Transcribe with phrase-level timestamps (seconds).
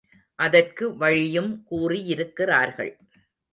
[0.39, 2.93] அதற்கு வழியும் கூறியிருக்கிறார்கள்.